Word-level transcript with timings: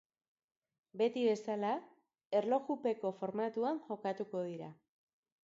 Beti 1.01 1.25
bezala, 1.27 1.73
erlojupeko 2.39 3.13
formatuan 3.21 3.83
jokatuko 3.93 4.45
dira. 4.51 4.73